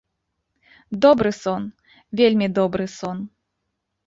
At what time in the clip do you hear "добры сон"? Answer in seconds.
1.05-1.61, 2.57-3.17